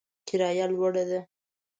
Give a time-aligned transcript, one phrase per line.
[0.27, 1.19] کرایه لوړه ده